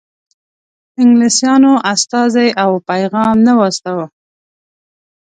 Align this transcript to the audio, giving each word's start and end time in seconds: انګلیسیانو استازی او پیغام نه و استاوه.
انګلیسیانو 1.01 1.73
استازی 1.91 2.47
او 2.63 2.71
پیغام 2.89 3.35
نه 3.45 3.53
و 3.57 3.59
استاوه. 3.69 4.05